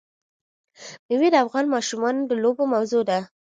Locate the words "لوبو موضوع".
2.43-3.03